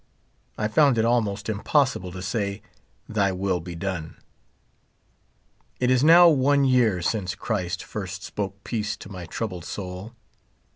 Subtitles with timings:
[0.57, 2.63] I found it almost impossible to say."
[3.17, 4.17] Thy will be done.*'
[5.79, 10.15] It is now one year since Christ first spoke peace to my troubled soul.